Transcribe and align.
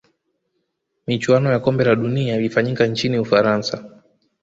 michuano 1.07 1.51
ya 1.51 1.59
kombe 1.59 1.83
la 1.83 1.95
dunia 1.95 2.35
ilifanyika 2.35 2.87
nchini 2.87 3.17
ufaransa 3.19 4.01